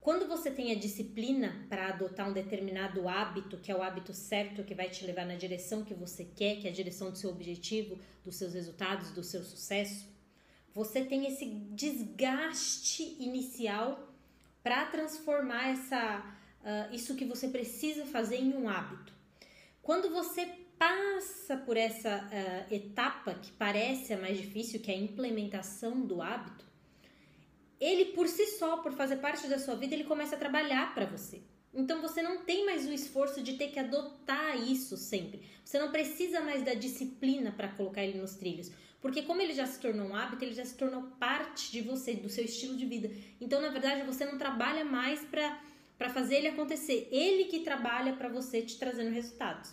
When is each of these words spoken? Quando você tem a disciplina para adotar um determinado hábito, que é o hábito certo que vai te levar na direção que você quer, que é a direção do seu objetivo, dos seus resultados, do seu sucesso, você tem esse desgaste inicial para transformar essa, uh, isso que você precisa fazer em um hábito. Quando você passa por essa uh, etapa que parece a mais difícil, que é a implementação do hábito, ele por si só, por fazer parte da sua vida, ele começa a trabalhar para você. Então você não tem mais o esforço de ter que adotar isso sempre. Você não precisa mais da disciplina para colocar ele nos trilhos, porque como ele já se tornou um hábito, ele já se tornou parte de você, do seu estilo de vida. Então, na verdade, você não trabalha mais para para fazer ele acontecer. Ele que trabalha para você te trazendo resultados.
Quando 0.00 0.26
você 0.26 0.50
tem 0.50 0.72
a 0.72 0.74
disciplina 0.74 1.66
para 1.68 1.88
adotar 1.88 2.26
um 2.26 2.32
determinado 2.32 3.06
hábito, 3.06 3.58
que 3.58 3.70
é 3.70 3.76
o 3.76 3.82
hábito 3.82 4.14
certo 4.14 4.64
que 4.64 4.74
vai 4.74 4.88
te 4.88 5.04
levar 5.04 5.26
na 5.26 5.34
direção 5.34 5.84
que 5.84 5.92
você 5.92 6.24
quer, 6.24 6.56
que 6.56 6.66
é 6.66 6.70
a 6.70 6.74
direção 6.74 7.10
do 7.10 7.18
seu 7.18 7.28
objetivo, 7.28 7.98
dos 8.24 8.36
seus 8.36 8.54
resultados, 8.54 9.10
do 9.10 9.22
seu 9.22 9.44
sucesso, 9.44 10.08
você 10.72 11.04
tem 11.04 11.26
esse 11.26 11.44
desgaste 11.44 13.16
inicial 13.18 14.08
para 14.62 14.86
transformar 14.86 15.70
essa, 15.70 16.36
uh, 16.62 16.94
isso 16.94 17.14
que 17.14 17.26
você 17.26 17.48
precisa 17.48 18.06
fazer 18.06 18.36
em 18.36 18.54
um 18.54 18.70
hábito. 18.70 19.12
Quando 19.82 20.08
você 20.08 20.46
passa 20.78 21.58
por 21.58 21.76
essa 21.76 22.24
uh, 22.24 22.74
etapa 22.74 23.34
que 23.34 23.52
parece 23.52 24.14
a 24.14 24.18
mais 24.18 24.38
difícil, 24.38 24.80
que 24.80 24.90
é 24.90 24.94
a 24.94 24.98
implementação 24.98 26.00
do 26.06 26.22
hábito, 26.22 26.69
ele 27.80 28.06
por 28.06 28.28
si 28.28 28.46
só, 28.46 28.76
por 28.78 28.92
fazer 28.92 29.16
parte 29.16 29.46
da 29.48 29.58
sua 29.58 29.74
vida, 29.74 29.94
ele 29.94 30.04
começa 30.04 30.36
a 30.36 30.38
trabalhar 30.38 30.94
para 30.94 31.06
você. 31.06 31.40
Então 31.72 32.02
você 32.02 32.20
não 32.20 32.44
tem 32.44 32.66
mais 32.66 32.86
o 32.86 32.92
esforço 32.92 33.42
de 33.42 33.54
ter 33.54 33.68
que 33.68 33.78
adotar 33.78 34.56
isso 34.56 34.96
sempre. 34.96 35.42
Você 35.64 35.78
não 35.78 35.90
precisa 35.90 36.40
mais 36.40 36.62
da 36.62 36.74
disciplina 36.74 37.52
para 37.52 37.68
colocar 37.68 38.02
ele 38.04 38.18
nos 38.18 38.34
trilhos, 38.34 38.70
porque 39.00 39.22
como 39.22 39.40
ele 39.40 39.54
já 39.54 39.66
se 39.66 39.78
tornou 39.80 40.08
um 40.08 40.14
hábito, 40.14 40.44
ele 40.44 40.54
já 40.54 40.64
se 40.64 40.76
tornou 40.76 41.02
parte 41.18 41.70
de 41.70 41.80
você, 41.80 42.14
do 42.14 42.28
seu 42.28 42.44
estilo 42.44 42.76
de 42.76 42.86
vida. 42.86 43.10
Então, 43.40 43.62
na 43.62 43.68
verdade, 43.68 44.02
você 44.02 44.24
não 44.24 44.36
trabalha 44.36 44.84
mais 44.84 45.20
para 45.20 45.60
para 45.96 46.08
fazer 46.08 46.36
ele 46.36 46.48
acontecer. 46.48 47.08
Ele 47.12 47.44
que 47.44 47.60
trabalha 47.60 48.14
para 48.14 48.30
você 48.30 48.62
te 48.62 48.78
trazendo 48.78 49.10
resultados. 49.10 49.70